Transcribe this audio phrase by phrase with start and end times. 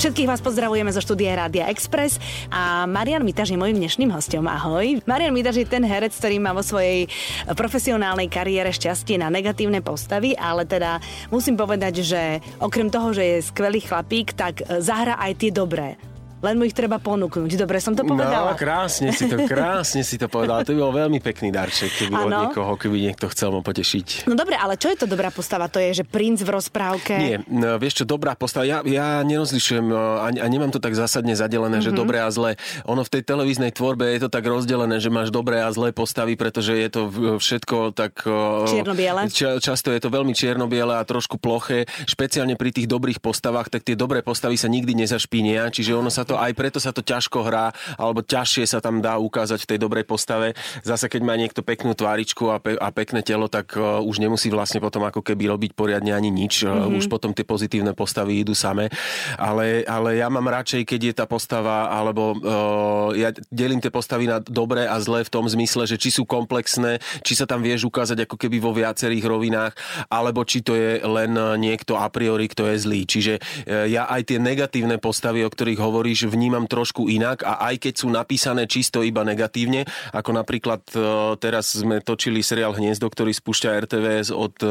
[0.00, 2.16] Všetkých vás pozdravujeme zo štúdia Rádia Express
[2.48, 4.48] a Marian Mitaž je mojim dnešným hostom.
[4.48, 5.04] Ahoj.
[5.04, 7.04] Marian Mitaž je ten herec, ktorý má vo svojej
[7.52, 13.44] profesionálnej kariére šťastie na negatívne postavy, ale teda musím povedať, že okrem toho, že je
[13.44, 16.00] skvelý chlapík, tak zahra aj tie dobré
[16.40, 17.52] len mu ich treba ponúknuť.
[17.60, 18.56] Dobre som to povedala?
[18.56, 20.64] No, krásne si to, krásne si to povedala.
[20.64, 22.24] To by bol veľmi pekný darček, keby ano.
[22.24, 24.24] od niekoho, keby niekto chcel mu potešiť.
[24.24, 25.68] No dobre, ale čo je to dobrá postava?
[25.68, 27.12] To je, že princ v rozprávke?
[27.20, 28.64] Nie, no, vieš čo, dobrá postava.
[28.64, 31.86] Ja, ja nerozlišujem a, a nemám to tak zásadne zadelené, mm-hmm.
[31.86, 31.98] že mhm.
[32.00, 32.56] dobré a zlé.
[32.88, 36.40] Ono v tej televíznej tvorbe je to tak rozdelené, že máš dobré a zlé postavy,
[36.40, 37.00] pretože je to
[37.36, 38.24] všetko tak...
[38.64, 39.28] Čierno-biele?
[39.28, 41.84] Ča, často je to veľmi čierno-biele a trošku ploché.
[42.08, 46.24] Špeciálne pri tých dobrých postavách, tak tie dobré postavy sa nikdy nezašpínia, čiže ono sa
[46.30, 49.78] to aj preto sa to ťažko hrá, alebo ťažšie sa tam dá ukázať v tej
[49.82, 50.54] dobrej postave.
[50.86, 54.46] Zase keď má niekto peknú tváričku a, pe- a pekné telo, tak uh, už nemusí
[54.46, 56.62] vlastne potom ako keby robiť poriadne ani nič.
[56.62, 56.98] Mm-hmm.
[57.02, 58.92] Už potom tie pozitívne postavy idú same.
[59.34, 64.30] Ale, ale ja mám radšej, keď je tá postava, alebo uh, ja delím tie postavy
[64.30, 67.88] na dobré a zlé v tom zmysle, že či sú komplexné, či sa tam vieš
[67.88, 69.72] ukázať ako keby vo viacerých rovinách,
[70.12, 73.00] alebo či to je len niekto a priori, kto je zlý.
[73.08, 77.88] Čiže uh, ja aj tie negatívne postavy, o ktorých hovoríš, vnímam trošku inak a aj
[77.88, 80.98] keď sú napísané čisto iba negatívne, ako napríklad e,
[81.40, 84.68] teraz sme točili seriál Hniezdo, ktorý spúšťa RTVS od e,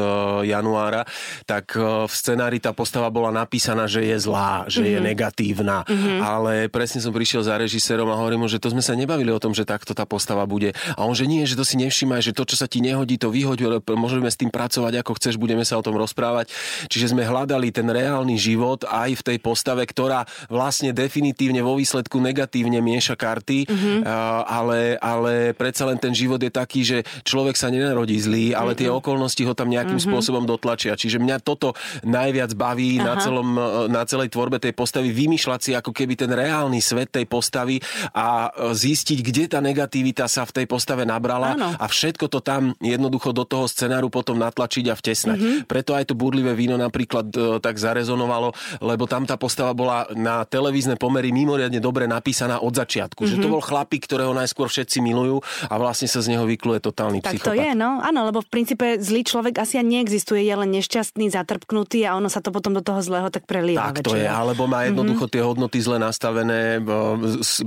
[0.50, 1.08] januára,
[1.48, 4.92] tak e, v scenári tá postava bola napísaná, že je zlá, že mm-hmm.
[4.92, 5.06] je mhm.
[5.06, 5.78] negatívna.
[5.84, 6.18] Mm-hmm.
[6.20, 9.42] Ale presne som prišiel za režisérom a hovorím mu, že to sme sa nebavili o
[9.42, 10.72] tom, že takto tá postava bude.
[10.94, 13.32] A on, že nie, že to si nevšímaj, že to, čo sa ti nehodí, to
[13.32, 16.52] vyhoď, môžeme s tým pracovať ako chceš, budeme sa o tom rozprávať.
[16.88, 22.20] Čiže sme hľadali ten reálny život aj v tej postave, ktorá vlastne definitívne vo výsledku
[22.20, 23.98] negatívne mieša karty, mm-hmm.
[24.44, 28.80] ale, ale predsa len ten život je taký, že človek sa nenarodí zlý, ale mm-hmm.
[28.84, 30.12] tie okolnosti ho tam nejakým mm-hmm.
[30.12, 30.98] spôsobom dotlačia.
[30.98, 31.72] Čiže mňa toto
[32.04, 33.56] najviac baví na, celom,
[33.88, 37.80] na celej tvorbe tej postavy, vymýšľať si ako keby ten reálny svet tej postavy
[38.12, 41.72] a e, zistiť, kde tá negativita sa v tej postave nabrala Áno.
[41.78, 45.38] a všetko to tam jednoducho do toho scenáru potom natlačiť a vtesnať.
[45.38, 45.58] Mm-hmm.
[45.70, 47.30] Preto aj to burlivé víno napríklad
[47.62, 48.50] tak zarezonovalo,
[48.82, 53.22] lebo tam tá postava bola na televízne pomery mimoriadne mimoriadne dobre napísaná od začiatku.
[53.22, 53.36] Mm-hmm.
[53.36, 53.54] Že to mhm.
[53.54, 57.52] bol chlapík, ktorého najskôr všetci milujú a vlastne sa z neho vykluje totálny tak psychopat.
[57.52, 58.00] Tak to je, no.
[58.00, 62.32] Áno, lebo v princípe zlý človek asi ani neexistuje, je len nešťastný, zatrpknutý a ono
[62.32, 63.92] sa to potom do toho zlého tak prelieva.
[63.92, 65.34] Tak to je, alebo má jednoducho mm-hmm.
[65.36, 66.80] tie hodnoty zle nastavené,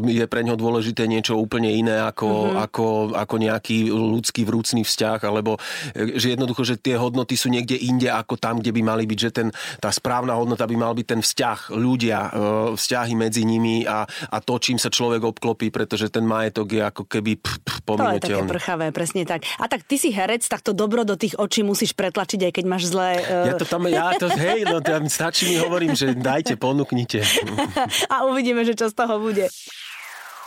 [0.10, 2.66] je pre ňo dôležité niečo úplne iné ako, mm-hmm.
[2.66, 5.62] ako, ako nejaký ľudský vrúcný vzťah, alebo
[5.94, 9.20] e, že jednoducho, že tie hodnoty sú niekde inde ako tam, kde by mali byť,
[9.20, 9.48] že ten,
[9.78, 12.32] tá správna hodnota by mal byť ten vzťah, ľudia, e,
[12.74, 13.53] vzťahy medzi nimi
[13.84, 17.80] a, a to, čím sa človek obklopí, pretože ten majetok je ako keby pff, pff,
[17.84, 19.44] To je také prchavé, presne tak.
[19.60, 22.66] A tak ty si herec, tak to dobro do tých očí musíš pretlačiť, aj keď
[22.66, 23.20] máš zlé...
[23.24, 23.52] Uh...
[23.52, 24.80] Ja to tam, ja to, hej, no
[25.12, 27.22] stačí mi hovorím, že dajte, ponúknite.
[28.14, 29.52] a uvidíme, že čo z toho bude.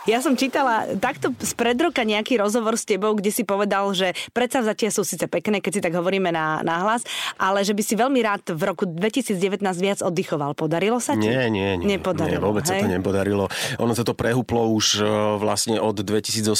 [0.06, 4.14] Ja som čítala takto z pred roka nejaký rozhovor s tebou, kde si povedal, že
[4.30, 7.02] predsavzatia sú síce pekné, keď si tak hovoríme na, na hlas,
[7.34, 10.54] ale že by si veľmi rád v roku 2019 viac oddychoval.
[10.54, 11.26] Podarilo sa ti?
[11.26, 11.98] Nie, nie, nie.
[11.98, 12.78] Nepodarilo, nie vôbec hej?
[12.78, 13.50] sa to nepodarilo.
[13.82, 15.10] Ono sa to prehuplo už e,
[15.42, 16.54] vlastne od 2018.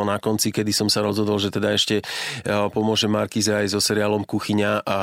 [0.00, 2.04] na konci, kedy som sa rozhodol, že teda ešte e,
[2.72, 4.98] pomôže Markize aj so seriálom Kuchyňa a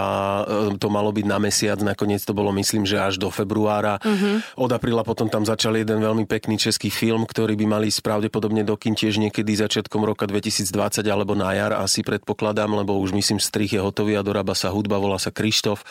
[0.74, 1.78] e, to malo byť na mesiac.
[1.78, 4.02] Nakoniec to bolo, myslím, že až do februára.
[4.02, 4.66] Uh-huh.
[4.66, 8.64] Od apríla potom tam začal jeden veľmi pekný český film, ktorý by mal mali pravdepodobne
[8.64, 13.44] do kin tiež niekedy začiatkom roka 2020 alebo na jar asi predpokladám, lebo už myslím
[13.44, 15.84] strich je hotový a dorába sa hudba, volá sa Krištof.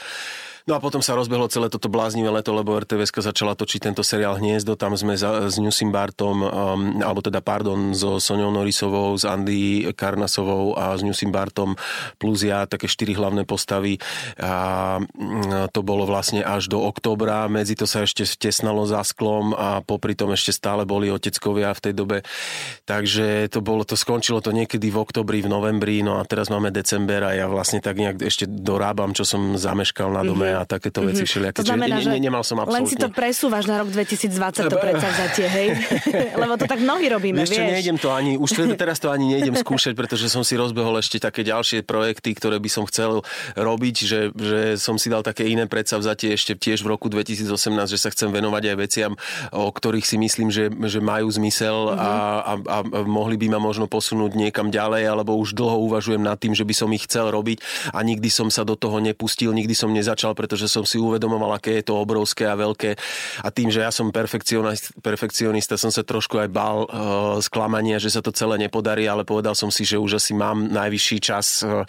[0.63, 4.39] No a potom sa rozbehlo celé toto bláznivé leto, lebo RTVS začala točiť tento seriál
[4.39, 4.79] Hniezdo.
[4.79, 6.49] Tam sme za, s Newsim Bartom, um,
[7.03, 11.75] alebo teda pardon, so Soňou Norisovou, s Andy Karnasovou a s Newsim Bartom
[12.23, 13.99] plus ja, také štyri hlavné postavy.
[14.39, 17.51] A mm, to bolo vlastne až do oktobra.
[17.51, 21.91] Medzi to sa ešte vtesnalo za sklom a popri tom ešte stále boli oteckovia v
[21.91, 22.17] tej dobe.
[22.87, 26.71] Takže to bolo, to skončilo to niekedy v oktobri, v novembri, no a teraz máme
[26.71, 31.01] december a ja vlastne tak nejak ešte dorábam, čo som zameškal na dome a takéto
[31.01, 31.11] mm-hmm.
[31.17, 31.59] veci všelijaké.
[31.61, 32.85] To znamená, že ne, nemal som absolútne.
[32.85, 35.69] Len si to presúvaš na rok 2020, to predsavzatie, hej?
[36.43, 37.59] Lebo to tak mnohí robíme, vieš.
[37.59, 41.19] Čo, nejdem to ani, už teraz to ani nejdem skúšať, pretože som si rozbehol ešte
[41.19, 43.25] také ďalšie projekty, ktoré by som chcel
[43.57, 47.49] robiť, že, že som si dal také iné predsavzatie ešte tiež v roku 2018,
[47.89, 49.13] že sa chcem venovať aj veciam,
[49.53, 51.99] o ktorých si myslím, že, že majú zmysel mm-hmm.
[51.99, 52.13] a,
[52.43, 52.77] a, a
[53.07, 56.75] mohli by ma možno posunúť niekam ďalej, alebo už dlho uvažujem nad tým, že by
[56.75, 60.67] som ich chcel robiť a nikdy som sa do toho nepustil, nikdy som nezačal, pretože
[60.67, 62.99] som si uvedomoval, aké je to obrovské a veľké.
[63.47, 68.11] A tým, že ja som perfekcionista, perfekcionista som sa trošku aj bál uh, sklamania, že
[68.11, 71.87] sa to celé nepodarí, ale povedal som si, že už asi mám najvyšší čas, uh,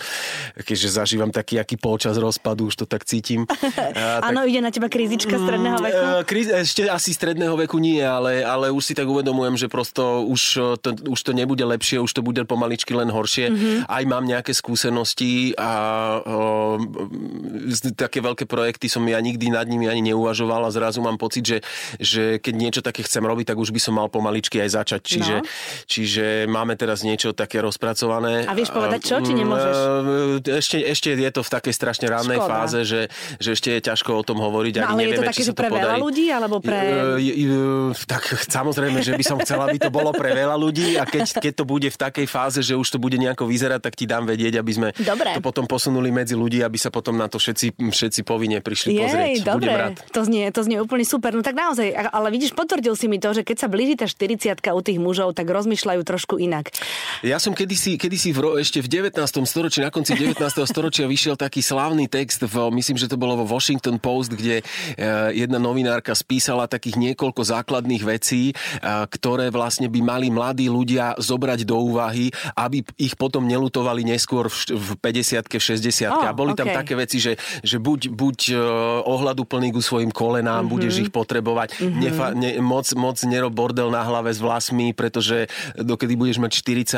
[0.62, 3.50] keďže zažívam taký aký polčas rozpadu, už to tak cítim.
[4.30, 6.04] Áno, uh, ide na teba krízička stredného mm, veku?
[6.06, 10.22] Uh, kríz, ešte asi stredného veku nie, ale, ale už si tak uvedomujem, že prosto
[10.30, 10.42] už
[10.86, 13.50] to, už to nebude lepšie, už to bude pomaličky len horšie.
[13.50, 13.78] Mm-hmm.
[13.90, 15.72] Aj mám nejaké skúsenosti a
[16.22, 16.78] uh,
[17.98, 21.58] také veľké projekty som ja nikdy nad nimi ani neuvažoval a zrazu mám pocit, že,
[22.00, 25.02] že keď niečo také chcem robiť, tak už by som mal pomaličky aj začať.
[25.04, 25.48] Čiže, no.
[25.88, 28.46] čiže máme teraz niečo také rozpracované.
[28.48, 29.76] A vieš povedať čo, či nemôžeš?
[30.44, 32.52] Ešte, ešte je to v takej strašne rannej Škoda.
[32.52, 33.02] fáze, že,
[33.38, 34.84] že ešte je ťažko o tom hovoriť.
[34.84, 36.80] No, ale je to také, že pre veľa ľudí, alebo pre...
[38.04, 41.54] Tak samozrejme, že by som chcela, aby to bolo pre veľa ľudí a keď, keď
[41.54, 44.60] to bude v takej fáze, že už to bude nejako vyzerať, tak ti dám vedieť,
[44.60, 45.38] aby sme Dobre.
[45.38, 49.02] to potom posunuli medzi ľudí, aby sa potom na to všetci, všetci povinne prišli Jej,
[49.06, 49.38] pozrieť.
[49.46, 49.74] Dobre,
[50.10, 51.38] to znie, to znie úplne super.
[51.38, 54.58] No tak naozaj, ale vidíš, potvrdil si mi to, že keď sa blíži tá 40
[54.74, 56.74] u tých mužov, tak rozmýšľajú trošku inak.
[57.22, 59.22] Ja som kedysi, kedysi v, ešte v 19.
[59.46, 60.42] storočí, na konci 19.
[60.66, 64.64] storočia vyšiel taký slávny text, v, myslím, že to bolo vo Washington Post, kde e,
[65.38, 68.54] jedna novinárka spísala takých niekoľko základných vecí, e,
[68.84, 74.90] ktoré vlastne by mali mladí ľudia zobrať do úvahy, aby ich potom nelutovali neskôr v
[74.98, 76.60] 50 v 60 oh, A boli okay.
[76.64, 78.58] tam také veci, že, že buď, buď e,
[79.04, 80.72] ohľadu plný ku svojim kolenám, mm-hmm.
[80.72, 82.00] budeš ich potrebovať, mm-hmm.
[82.00, 86.52] Nefa, ne, moc, moc nerob bordel na hlave s vlasmi, pretože dokedy budeš mať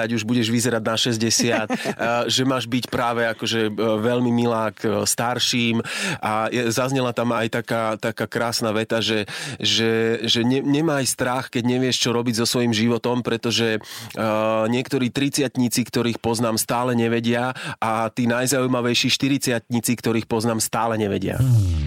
[0.06, 1.66] 40, už budeš vyzerať na 60,
[2.34, 5.82] že máš byť práve akože veľmi milá k starším
[6.22, 9.26] a zaznela tam aj taká, taká krásna veta, že,
[9.58, 15.10] že, že ne, nemaj strach, keď nevieš, čo robiť so svojím životom, pretože uh, niektorí
[15.10, 21.38] triciatníci, ktorých poznám, stále nevedia a tí najzaujímavejší štyridciatníci, ktorých poznám, stále nevedia nevedia.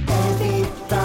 [0.08, 0.98] Evita.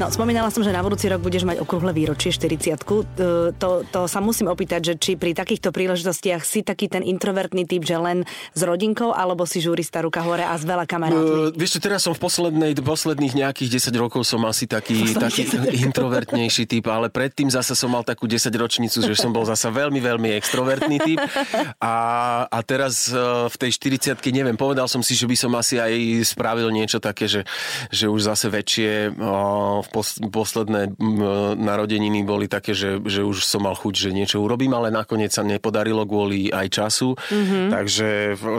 [0.00, 4.00] No, spomínala som, že na budúci rok budeš mať okrúhle výročie 40 e, to, to
[4.08, 8.24] sa musím opýtať, že či pri takýchto príležitostiach si taký ten introvertný typ, že len
[8.56, 11.52] s rodinkou, alebo si žurista ruka hore a s veľa kamarátmi?
[11.52, 15.44] Uh, vieš čo, teraz som v poslednej, posledných nejakých 10 rokov som asi taký, taký
[15.68, 20.00] introvertnejší typ, ale predtým zase som mal takú 10 ročnicu, že som bol zase veľmi,
[20.00, 21.20] veľmi extrovertný typ.
[21.76, 21.94] A,
[22.48, 23.20] a teraz e,
[23.52, 27.28] v tej 40 neviem, povedal som si, že by som asi aj spravil niečo také,
[27.28, 27.44] že,
[27.92, 29.12] že už zase väčšie
[29.80, 29.89] v
[30.30, 30.94] posledné
[31.58, 35.42] narodeniny boli také, že, že už som mal chuť, že niečo urobím, ale nakoniec sa
[35.42, 37.18] nepodarilo kvôli aj času.
[37.18, 37.66] Mm-hmm.
[37.74, 38.08] Takže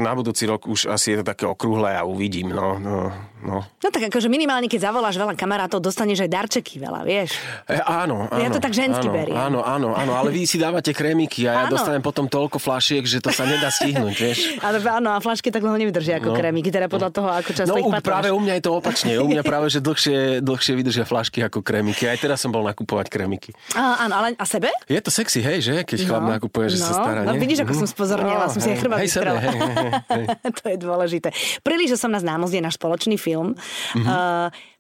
[0.04, 2.52] na budúci rok už asi je to také okrúhle a uvidím.
[2.52, 3.12] No, no,
[3.44, 3.66] no.
[3.66, 7.38] no tak akože minimálne, keď zavoláš veľa kamarátov, dostaneš aj darčeky veľa, vieš?
[7.66, 8.42] E, áno, áno.
[8.42, 9.36] Ja to tak žensky áno, beriem.
[9.36, 11.74] Áno, áno, áno, ale vy si dávate krémiky a ja áno.
[11.76, 14.40] dostanem potom toľko flašiek, že to sa nedá stihnúť, vieš?
[14.66, 16.38] Ale áno, a flašky tak dlho nevydržia ako no.
[16.38, 18.06] krémiky, teda podľa toho, ako často no, ich patláš.
[18.06, 19.12] práve u mňa je to opačne.
[19.18, 22.06] U mňa práve, že dlhšie, dlhšie vydržia flašky ako krémiky.
[22.06, 23.56] Aj teraz som bol nakupovať krémiky.
[23.74, 24.70] A, áno, ale a sebe?
[24.86, 25.76] Je to sexy, hej, že?
[25.88, 28.60] Keď no, chlap nakupuje, že no, sa stará, No, vidíš, ako som spozornila, no, som
[28.60, 29.76] si aj chrbát hej, sebe, hej, hej,
[30.12, 30.26] hej.
[30.62, 31.30] To je dôležité.
[31.64, 33.31] Príliš, že som nás námozdie náš spoločný film.
[33.38, 34.10] Mm-hmm.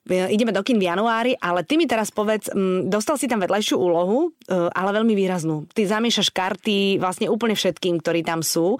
[0.09, 2.49] E, ideme do kin v januári, ale ty mi teraz povedz,
[2.89, 5.69] dostal si tam vedľajšiu úlohu, e, ale veľmi výraznú.
[5.77, 8.75] Ty zamiešaš karty vlastne úplne všetkým, ktorí tam sú.
[8.75, 8.79] E,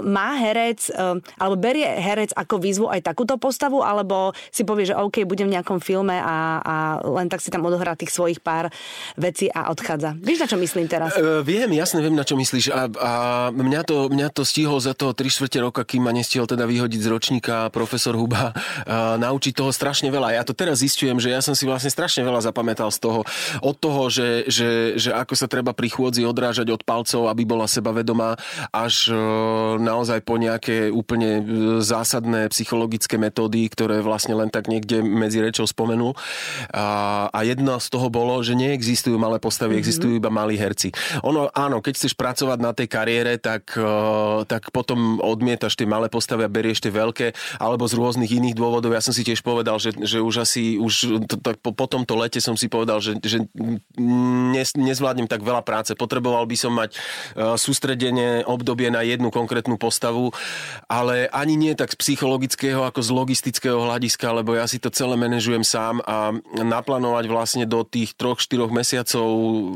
[0.00, 0.88] má herec,
[1.36, 5.60] alebo berie herec ako výzvu aj takúto postavu, alebo si povie, že OK, budem v
[5.60, 6.74] nejakom filme a, a
[7.04, 8.72] len tak si tam odohrá tých svojich pár
[9.20, 10.16] vecí a odchádza.
[10.16, 11.12] Vieš, na čo myslím teraz?
[11.12, 12.72] Uh, viem, jasne viem, na čo myslíš.
[12.72, 13.12] A, a
[13.52, 17.00] mňa, to, mňa to stihol za toho 3 čtvrte roka, kým ma nestihol teda vyhodiť
[17.04, 20.40] z ročníka profesor Huba, uh, naučiť toho strašne veľa.
[20.40, 23.20] Ja to teraz zistujem, že ja som si vlastne strašne veľa zapamätal z toho,
[23.60, 27.66] od toho, že, že, že ako sa treba pri chôdzi odrážať od palcov, aby bola
[27.66, 28.38] sebavedomá,
[28.70, 29.16] až e,
[29.82, 31.42] naozaj po nejaké úplne e,
[31.82, 36.14] zásadné psychologické metódy, ktoré vlastne len tak niekde medzi rečou spomenul.
[36.70, 39.84] A, a jedno z toho bolo, že neexistujú malé postavy, mm-hmm.
[39.84, 40.94] existujú iba malí herci.
[41.26, 43.92] Ono, áno, keď chceš pracovať na tej kariére, tak, e,
[44.46, 48.94] tak potom odmietaš tie malé postavy a berieš tie veľké, alebo z rôznych iných dôvodov.
[48.94, 52.14] Ja som si tiež povedal, že, že už asi už to, tak po, po tomto
[52.20, 53.48] lete som si povedal, že, že
[54.52, 55.96] nes, nezvládnem tak veľa práce.
[55.96, 60.30] Potreboval by som mať uh, sústredenie obdobie na jednu konkrétnu postavu,
[60.86, 65.16] ale ani nie tak z psychologického ako z logistického hľadiska, lebo ja si to celé
[65.16, 69.26] manažujem sám a naplánovať vlastne do tých troch, štyroch mesiacov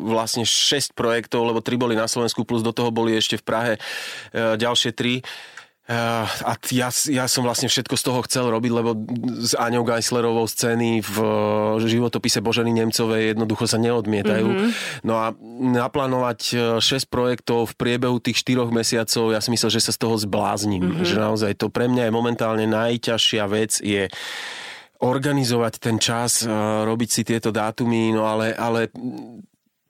[0.04, 3.72] vlastne 6 projektov, lebo tri boli na Slovensku plus do toho boli ešte v Prahe
[3.80, 5.57] uh, ďalšie tri Uh,
[5.88, 8.92] a ja, ja som vlastne všetko z toho chcel robiť, lebo
[9.40, 11.16] s Aňou Geislerovou scény v
[11.88, 14.49] životopise Boženy Nemcovej jednoducho sa neodmietajú.
[14.52, 14.71] Mm-hmm.
[15.09, 15.33] No a
[15.73, 16.40] naplánovať
[16.76, 20.21] 6 e, projektov v priebehu tých 4 mesiacov, ja si myslel, že sa z toho
[20.21, 20.85] zbláznim.
[20.85, 21.09] Mm-hmm.
[21.09, 24.12] Že naozaj to pre mňa je momentálne najťažšia vec je
[25.00, 26.52] organizovať ten čas, e,
[26.85, 28.92] robiť si tieto dátumy, no ale, ale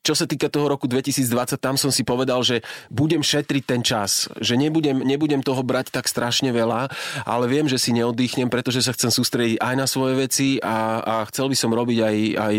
[0.08, 4.32] čo sa týka toho roku 2020, tam som si povedal, že budem šetriť ten čas,
[4.40, 6.88] že nebudem, nebudem toho brať tak strašne veľa,
[7.28, 11.14] ale viem, že si neoddychnem, pretože sa chcem sústrediť aj na svoje veci a, a
[11.28, 12.56] chcel by som robiť aj, aj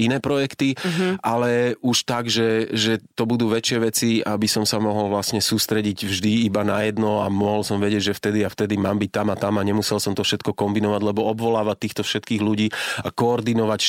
[0.00, 1.20] iné projekty, uh-huh.
[1.20, 6.08] ale už tak, že, že to budú väčšie veci, aby som sa mohol vlastne sústrediť
[6.08, 9.28] vždy iba na jedno a mohol som vedieť, že vtedy a vtedy mám byť tam
[9.28, 12.72] a tam a nemusel som to všetko kombinovať, lebo obvolávať týchto všetkých ľudí
[13.04, 13.80] a koordinovať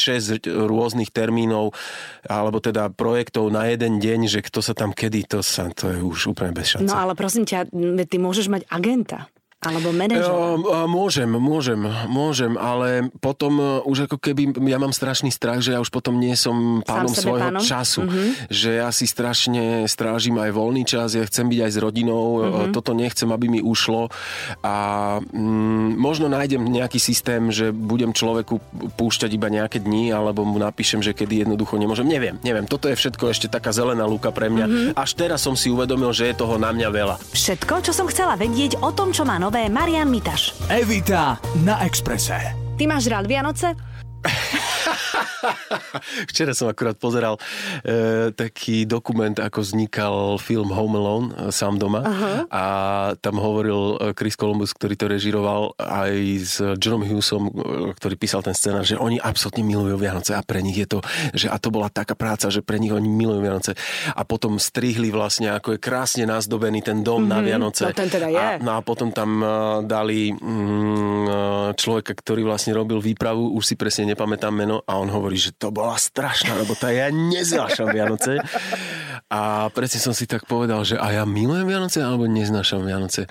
[0.44, 1.72] 6 rôznych termínov
[2.28, 5.94] alebo teda teda projektov na jeden deň, že kto sa tam kedy, to, sa, to
[5.94, 6.90] je už úplne bez šance.
[6.90, 7.70] No ale prosím ťa,
[8.10, 9.30] ty môžeš mať agenta.
[9.64, 10.32] Alebo manažer?
[10.88, 11.80] Môžem, môžem,
[12.12, 16.20] môžem, ale potom e, už ako keby, ja mám strašný strach, že ja už potom
[16.20, 17.64] nie som pánom svojho pánom?
[17.64, 18.04] času.
[18.04, 18.28] Mm-hmm.
[18.52, 22.74] Že ja si strašne strážim aj voľný čas, ja chcem byť aj s rodinou, mm-hmm.
[22.76, 24.10] toto nechcem, aby mi ušlo
[24.66, 24.76] a
[25.22, 28.60] mm, možno nájdem nejaký systém, že budem človeku
[28.98, 32.08] púšťať iba nejaké dni, alebo mu napíšem, že kedy jednoducho nemôžem.
[32.08, 34.66] Neviem, neviem, toto je všetko ešte taká zelená lúka pre mňa.
[34.66, 34.92] Mm-hmm.
[34.98, 37.16] Až teraz som si uvedomil, že je toho na mňa veľa.
[37.32, 40.54] Všetko, čo som chcela vedieť o tom, čo má nové nové Marian Mitaš.
[40.70, 42.42] Evita na Exprese.
[42.78, 43.78] Ty máš rád Vianoce?
[46.32, 47.38] Včera som akurát pozeral
[47.84, 52.02] e, taký dokument, ako vznikal film Home Alone, e, sám doma.
[52.04, 52.46] Uh-huh.
[52.50, 52.64] A
[53.20, 57.52] tam hovoril e, Chris Columbus, ktorý to režiroval aj s Johnom Hughesom, e,
[57.98, 61.00] ktorý písal ten scénar, že oni absolútne milujú Vianoce a pre nich je to,
[61.36, 63.72] že a to bola taká práca, že pre nich oni milujú Vianoce.
[64.16, 67.34] A potom strihli vlastne, ako je krásne nazdobený ten dom uh-huh.
[67.34, 67.46] na mhm.
[67.46, 67.84] Vianoce.
[67.90, 68.40] No ten teda je.
[68.40, 69.44] A, no a potom tam
[69.84, 75.36] dali mm, človeka, ktorý vlastne robil výpravu, už si presne nepamätám meno, a on hovorí,
[75.36, 78.38] že to bola strašná robota, ja neznášam Vianoce.
[79.34, 83.26] A presne som si tak povedal, že a ja milujem Vianoce alebo neznášam Vianoce.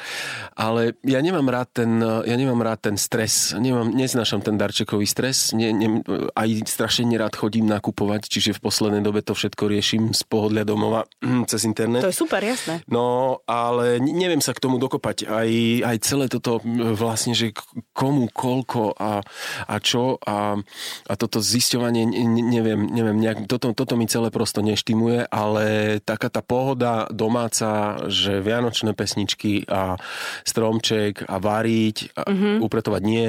[0.58, 5.54] Ale ja nemám rád ten, ja nemám rád ten stres, nemám, neznášam ten darčekový stres,
[5.54, 6.02] ne, ne,
[6.34, 11.06] aj strašne nerád chodím nakupovať, čiže v poslednej dobe to všetko riešim z pohodlia domova
[11.50, 12.02] cez internet.
[12.02, 12.82] To je super, jasné.
[12.90, 15.30] No, ale neviem sa k tomu dokopať.
[15.30, 15.50] Aj,
[15.86, 16.58] aj celé toto
[16.98, 17.54] vlastne, že
[17.94, 19.22] komu, koľko a,
[19.70, 20.58] a čo a,
[21.08, 26.40] a toto zisťovanie, neviem, neviem nejak, toto, toto mi celé prosto neštimuje, ale taká tá
[26.40, 29.96] pohoda domáca, že vianočné pesničky a
[30.42, 32.56] stromček a variť, a mm-hmm.
[32.64, 33.26] upretovať nie,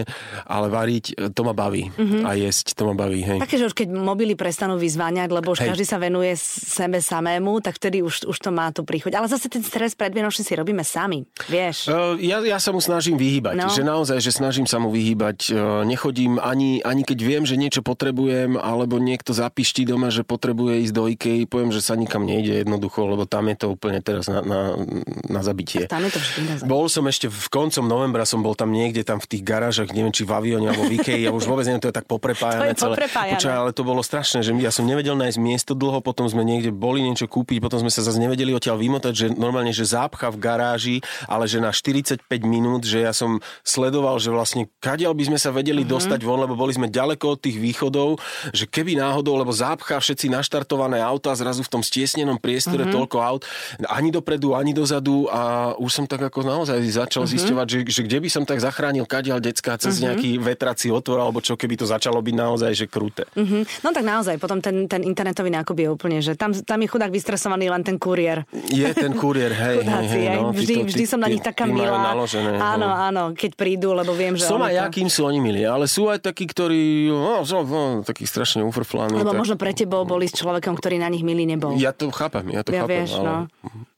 [0.47, 1.89] ale variť, to ma baví.
[1.93, 2.21] Mm-hmm.
[2.23, 3.21] A jesť, to ma baví.
[3.23, 3.39] Hej.
[3.43, 5.69] Také, že už keď mobily prestanú vyzváňať, lebo už hej.
[5.73, 9.15] každý sa venuje sebe samému, tak vtedy už, už to má tu príchuť.
[9.15, 11.87] Ale zase ten stres predvianočný si robíme sami, vieš.
[11.87, 13.55] Uh, ja, ja sa mu snažím vyhýbať.
[13.55, 13.69] No.
[13.69, 15.51] Že naozaj, že snažím sa mu vyhýbať.
[15.51, 20.85] Uh, nechodím ani, ani keď viem, že niečo potrebujem alebo niekto zapiští doma, že potrebuje
[20.85, 24.29] ísť do IKEA, poviem, že sa nikam nejde jednoducho, lebo tam je to úplne teraz
[24.29, 24.77] na, na,
[25.25, 25.89] na zabitie.
[25.89, 26.69] tam je to na zabitie.
[26.69, 30.13] Bol som ešte v koncom novembra, som bol tam niekde tam v tých garážach, neviem,
[30.13, 32.77] či v avióne alebo v IKEA, ja už vôbec neviem, to je tak poprepájané.
[32.77, 32.95] to je celé.
[33.09, 36.69] Počaj, ale to bolo strašné, že ja som nevedel nájsť miesto dlho, potom sme niekde
[36.69, 40.37] boli niečo kúpiť, potom sme sa zase nevedeli odtiaľ vymotať, že normálne, že zápcha v
[40.37, 45.39] garáži, ale že na 45 minút, že ja som sledoval, že vlastne kadiaľ by sme
[45.41, 45.97] sa vedeli uh-huh.
[45.97, 48.09] dostať von, lebo boli sme ďaleko od tých východov
[48.49, 52.97] že keby náhodou, lebo zápcha všetci naštartované auta zrazu v tom stiesnenom priestore mm-hmm.
[52.97, 53.41] toľko aut,
[53.85, 57.37] ani dopredu, ani dozadu a už som tak ako naozaj začal mm-hmm.
[57.37, 60.05] zisťovať, že, že kde by som tak zachránil kadiaľ decka cez mm-hmm.
[60.09, 63.29] nejaký vetrací otvor, alebo čo keby to začalo byť naozaj, že krúte.
[63.37, 63.85] Mm-hmm.
[63.85, 67.11] No tak naozaj, potom ten, ten internetový nákup je úplne, že tam, tam je chudák
[67.13, 68.45] vystresovaný len ten kuriér.
[68.73, 71.69] Je ten kuriér, hej, Chudáci, hej, hej, no, vždy, tí, vždy som na nich taká
[71.69, 72.13] milá.
[72.13, 72.93] Naložené, áno, no.
[72.93, 74.45] áno, keď prídu, lebo viem, že...
[74.47, 77.81] Som aj ja, kým sú oni milí, ale sú aj takí, ktorí, no, no, no,
[78.05, 79.19] taký strašne ufrflaný.
[79.19, 79.39] Lebo tak...
[79.39, 81.75] možno pre tebou boli s človekom, ktorý na nich milý nebol.
[81.75, 83.03] Ja to chápem, ja to ja chápem.
[83.03, 83.25] Vieš, ale...
[83.25, 83.35] no.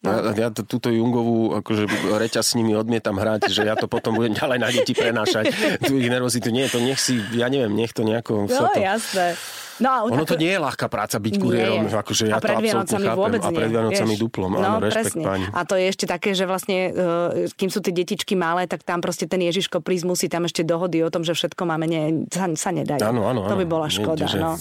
[0.05, 0.31] No.
[0.31, 1.89] Ja, ja to, túto Jungovú akože
[2.21, 5.49] reťaz s nimi odmietam hrať, že ja to potom budem ďalej na deti prenášať.
[5.81, 8.45] Tu ich nervozitu nie, to nech si, ja neviem, nech to nejako...
[8.45, 8.79] No, to...
[8.79, 9.33] jasné.
[9.75, 10.35] No, ono tak...
[10.35, 13.51] to nie je ľahká práca byť kuriérom, akože ja a pred Vianocami vôbec nie.
[13.51, 15.45] A pred Vianocami duplom, no, áno, rešpekt pani.
[15.51, 19.03] A to je ešte také, že vlastne, e, kým sú tie detičky malé, tak tam
[19.03, 22.47] proste ten Ježiško prísť musí tam ešte dohody o tom, že všetko máme, nie, sa,
[22.55, 23.03] sa nedajú.
[23.03, 24.39] Áno, áno, To by bola škoda, nie, že...
[24.39, 24.55] no.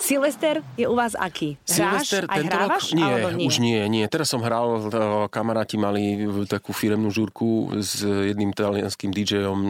[0.00, 1.60] Silvester je u vás aký?
[1.60, 1.76] Hráš?
[2.08, 2.84] Silvester Aj tento hrávaš?
[2.86, 2.96] rok?
[2.96, 4.04] Nie, nie, už nie, nie.
[4.06, 4.96] Teraz som hral, e,
[5.28, 6.16] kamaráti mali
[6.46, 9.60] takú firemnú žúrku s jedným talianským DJom,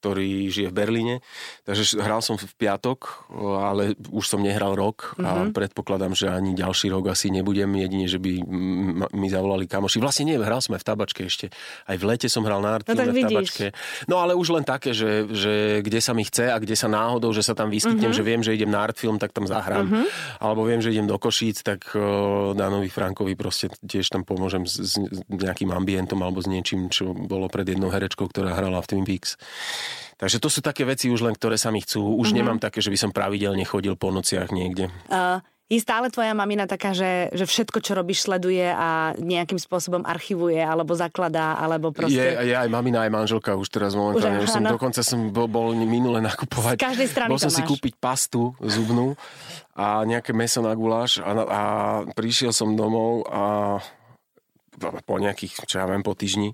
[0.00, 1.14] ktorý žije v Berlíne.
[1.62, 3.28] Takže hral som v piatok,
[3.60, 5.52] ale už som nehral rok a Mhm.
[5.52, 8.40] predpokladám, že ani ďalší rok asi nebudem, jedine, že by
[9.12, 10.00] mi zavolali kamoši.
[10.00, 11.52] Vlastne nie, hral sme v tabačke ešte.
[11.84, 13.66] Aj v lete som hral na No Artfilme tak v tabačke.
[14.06, 17.30] No ale už len také, že, že kde sa mi chce a kde sa náhodou,
[17.30, 18.16] že sa tam vyskytnem, Mhm.
[18.16, 19.73] že viem, že idem na Artfilm, tak tam zahrám.
[20.38, 24.78] Alebo viem, že idem do Košíc, tak uh, Danovi Frankovi proste tiež tam pomôžem s,
[24.78, 24.92] s
[25.28, 29.34] nejakým ambientom alebo s niečím, čo bolo pred jednou herečkou, ktorá hrala v Twin Peaks.
[30.14, 32.14] Takže to sú také veci už len, ktoré sa mi chcú.
[32.22, 34.88] Už nemám také, že by som pravidelne chodil po nociach niekde.
[35.10, 40.04] Uh, je stále tvoja mamina taká, že, že všetko, čo robíš, sleduje a nejakým spôsobom
[40.04, 42.20] archivuje, alebo zakladá, alebo proste...
[42.20, 44.44] Je, je aj mamina, aj manželka už teraz momentálne.
[44.44, 46.76] Už Už som, dokonca som bol, bol minule nakupovať.
[46.76, 47.70] Z každej strany Bol som si máš.
[47.72, 49.16] kúpiť pastu zubnú
[49.72, 51.60] a nejaké meso na guláš a, a
[52.12, 53.80] prišiel som domov a
[55.06, 56.50] po nejakých, čo ja viem, po týždni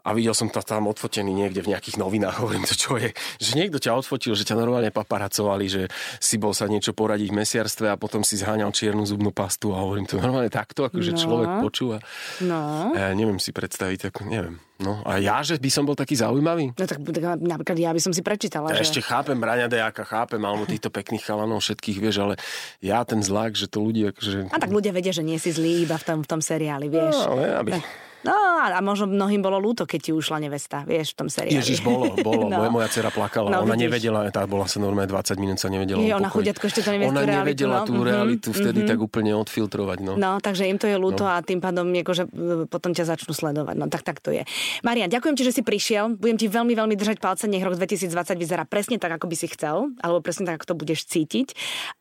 [0.00, 2.36] a videl som to tam odfotený niekde v nejakých novinách.
[2.42, 3.12] Hovorím, to čo je?
[3.38, 5.82] Že niekto ťa odfotil, že ťa normálne paparacovali, že
[6.18, 9.80] si bol sa niečo poradiť v mesiarstve a potom si zháňal čiernu zubnú pastu a
[9.80, 11.18] hovorím, to normálne takto, akože No.
[11.18, 11.96] človek počúva.
[12.40, 12.92] No.
[12.96, 14.56] Ja neviem si predstaviť, ako, neviem.
[14.80, 16.72] No a ja, že by som bol taký zaujímavý?
[16.72, 18.88] No tak, tak napríklad ja by som si prečítala, Ja že...
[18.88, 22.34] ešte chápem Braňa Dejáka, chápem, alebo týchto pekných chalanov všetkých, vieš, ale
[22.80, 24.48] ja ten zlak, že to ľudia, akože...
[24.48, 27.12] A tak ľudia vedia, že nie si zlý iba v tom, v tom seriáli, vieš.
[27.12, 27.70] No, ale aby...
[28.20, 31.56] No a možno mnohým bolo ľúto, keď ti ušla nevesta, vieš, v tom seriáli.
[31.56, 32.46] Ježiš, bolo, bolo.
[32.50, 32.66] No.
[32.66, 33.46] Moja, moja dcera plakala.
[33.46, 33.84] No, ona vidíš.
[33.86, 37.06] nevedela, tá bola sa normálne 20 minút sa nevedela Je, ona chudiatko ešte to nevie
[37.06, 37.86] Ona realitu, nevedela no.
[37.86, 39.98] tú Mhm, realitu vtedy tak úplne odfiltrovať.
[40.02, 40.12] No.
[40.18, 41.30] No, takže im to je ľúto No.
[41.30, 42.26] a tým pádom akože,
[42.66, 43.76] potom ťa začnú sledovať.
[43.78, 44.42] No tak tak to je.
[44.82, 46.18] Marian, ďakujem ti, že si prišiel.
[46.18, 47.46] Budem ti veľmi, veľmi držať palce.
[47.46, 50.80] Nech rok 2020 vyzerá presne tak, ako by si chcel, alebo presne tak, ako to
[50.80, 51.54] budeš cítiť.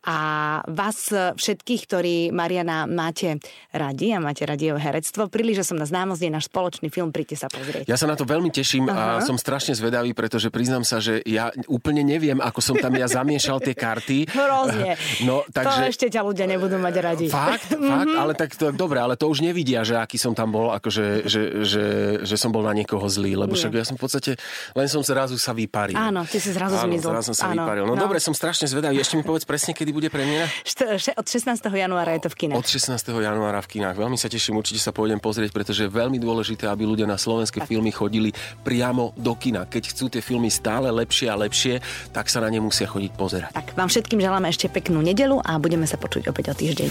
[0.09, 0.17] A
[0.65, 3.37] vás všetkých, ktorí Mariana máte
[3.69, 7.13] radi a máte radi jeho herectvo, príliš, že som na známosť je náš spoločný film,
[7.13, 7.85] príďte sa pozrieť.
[7.85, 9.21] Ja sa na to veľmi teším Aha.
[9.21, 13.05] a som strašne zvedavý, pretože priznám sa, že ja úplne neviem, ako som tam ja
[13.05, 14.25] zamiešal tie karty.
[14.33, 14.97] Hrozne.
[15.19, 15.83] No, takže...
[15.83, 17.25] To ešte ťa ľudia nebudú mať radi.
[17.27, 20.71] Fakt, fakt, ale tak to, dobre, ale to už nevidia, že aký som tam bol,
[20.71, 21.85] akože, že, že,
[22.23, 24.31] že som bol na niekoho zlý, lebo však ja som v podstate,
[24.73, 25.99] len som zrazu sa vyparil.
[25.99, 27.11] Áno, ty si zrazu Áno, zmizol.
[27.19, 27.83] zrazu som sa Áno, vyparil.
[27.83, 27.99] No, no.
[27.99, 28.95] dobre, som strašne zvedavý.
[29.03, 30.47] Ešte mi povedz presne, kedy bude premiéra?
[31.19, 31.59] Od 16.
[31.59, 32.53] januára je to v kine.
[32.55, 32.95] Od 16.
[33.11, 33.99] januára v kinách.
[33.99, 37.91] Veľmi sa teším, určite sa pôjdem pozrieť, pretože veľmi dôležité, aby ľudia na slovenské filmy
[37.91, 38.31] chodili
[38.63, 39.67] priamo do kina.
[39.67, 41.83] Keď chcú tie filmy stále lepšie a lepšie,
[42.15, 43.51] tak sa na ne musia chodiť pozerať.
[43.51, 46.89] Tak vám všetkým želáme ešte peknú nedelu a budeme sa počuť opäť o týždeň.